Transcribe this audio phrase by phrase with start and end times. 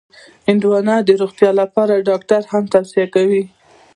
[0.47, 3.43] هندوانه د روغتیا لپاره ډاکټر هم توصیه کوي.